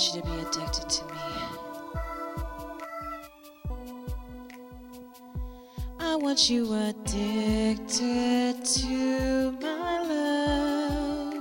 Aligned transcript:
you 0.00 0.22
to 0.22 0.26
be 0.26 0.32
addicted 0.38 0.88
to 0.88 1.04
me. 1.04 1.20
I 5.98 6.16
want 6.16 6.48
you 6.48 6.72
addicted 6.72 8.64
to 8.64 9.52
my 9.60 10.02
love. 10.02 11.34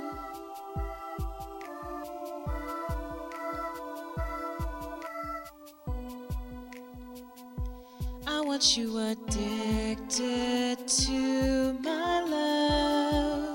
I 8.27 8.41
want 8.41 8.75
you 8.75 8.97
addicted 8.97 10.85
to 10.87 11.73
my 11.81 12.21
love. 12.23 13.48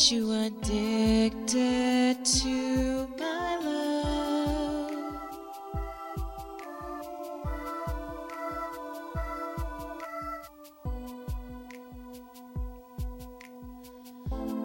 Want 0.00 0.12
you 0.12 0.32
addicted 0.32 2.24
to 2.24 3.06
my 3.18 3.56
love. 3.58 4.92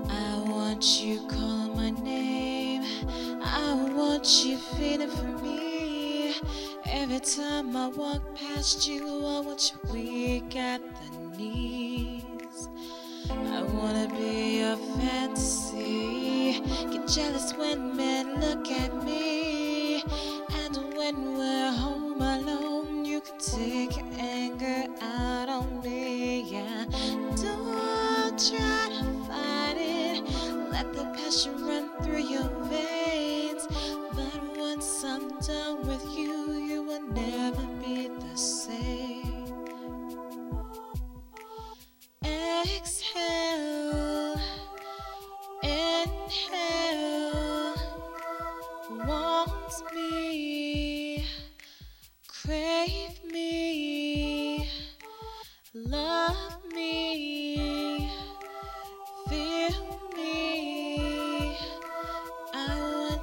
I 0.10 0.44
want 0.48 1.02
you 1.02 1.20
calling 1.28 1.76
my 1.76 1.90
name. 1.90 2.84
I 3.44 3.74
want 3.94 4.46
you 4.46 4.58
feeling 4.58 5.10
for 5.10 5.44
me. 5.44 6.36
Every 6.86 7.20
time 7.20 7.76
I 7.76 7.90
walk 7.90 8.22
past 8.36 8.88
you, 8.88 9.06
I 9.06 9.42
want 9.42 9.74
you 9.74 9.94
weak 9.94 10.56
at 10.56 10.80
the 10.80 11.38
knees. 11.38 12.70
I 13.30 13.64
wanna 13.64 14.08
be 14.18 14.35
fantasy. 14.78 16.62
Get 16.92 17.08
jealous 17.08 17.54
when 17.54 17.96
men 17.96 18.40
look 18.40 18.70
at 18.72 19.04
me. 19.04 20.04
And 20.64 20.96
when 20.96 21.38
we're 21.38 21.72
home 21.72 22.22
alone, 22.22 23.06
you 23.06 23.22
can 23.22 23.38
take 23.38 23.98
your 23.98 24.08
anger 24.20 24.86
out 25.02 25.50
on 25.50 25.82
me. 25.82 26.42
Yeah, 26.42 26.86
don't 27.42 28.38
try 28.38 28.90
to 28.90 29.06
fight 29.28 29.78
it. 29.78 30.24
Let 30.72 30.94
the 30.94 31.06
passion 31.16 31.66
run 31.66 31.90
through 32.02 32.24
your 32.24 32.45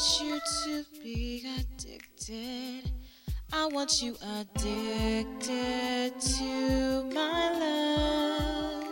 want 0.03 0.20
you 0.20 0.41
to 0.64 0.84
be 1.00 1.45
addicted. 1.61 2.91
I 3.53 3.67
want 3.67 4.03
you 4.03 4.17
addicted 4.41 6.20
to 6.20 7.05
my 7.14 7.53
love. 7.53 8.84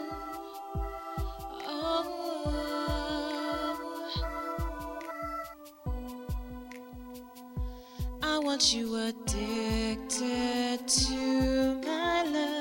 Oh, 1.66 2.04
I 8.22 8.38
want 8.38 8.72
you 8.72 8.94
addicted 8.94 10.86
to 10.86 11.80
my 11.84 12.22
love. 12.22 12.59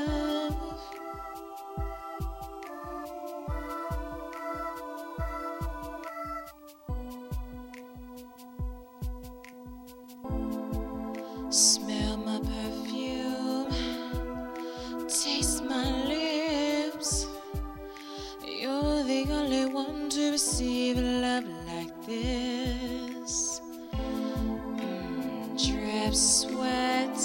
Smell 11.52 12.18
my 12.18 12.40
perfume, 12.40 13.66
taste 15.08 15.64
my 15.66 16.06
lips. 16.06 17.26
You're 18.46 19.04
the 19.04 19.26
only 19.32 19.66
one 19.66 20.10
to 20.12 20.30
receive 20.30 20.98
love 20.98 21.46
like 21.66 22.06
this. 22.06 23.62
Mm, 23.96 25.58
drip 25.58 26.14
sweat 26.14 27.18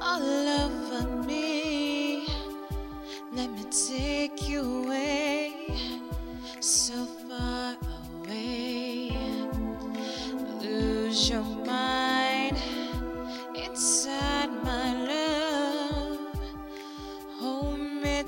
all 0.00 0.22
over 0.62 1.24
me. 1.26 2.28
Let 3.32 3.50
me 3.50 3.64
take 3.64 4.48
you 4.48 4.84
away, 4.84 5.01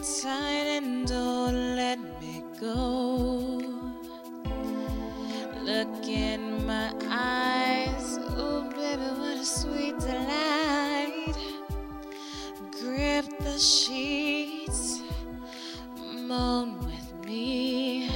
tight 0.05 0.67
and 0.67 1.09
don't 1.09 1.77
let 1.77 1.99
me 2.21 2.45
go. 2.61 3.59
Look 5.63 6.07
in 6.07 6.67
my 6.67 6.93
eyes, 7.09 8.19
oh 8.37 8.71
baby, 8.77 9.09
what 9.19 9.39
a 9.39 9.45
sweet 9.47 9.99
delight. 9.99 11.35
Grip 12.79 13.25
the 13.39 13.59
sheets, 13.59 15.01
moan 16.19 16.79
with 16.81 17.27
me. 17.27 18.11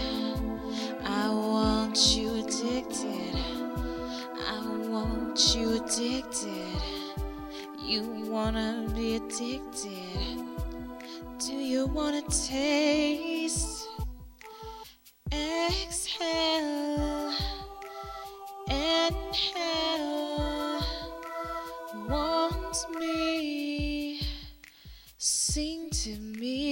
I 1.04 1.30
want 1.30 1.96
you 2.14 2.44
addicted. 2.44 3.34
I 4.46 4.60
want 4.90 5.56
you 5.56 5.82
addicted. 5.82 6.82
You 7.82 8.02
wanna 8.28 8.86
be 8.94 9.16
addicted. 9.16 10.44
Do 11.38 11.52
you 11.52 11.86
wanna 11.86 12.22
taste? 12.22 13.86
Exhale, 15.30 17.32
inhale, 18.66 20.80
want 22.08 22.76
me, 22.98 24.20
sing 25.18 25.90
to 25.90 26.18
me. 26.18 26.67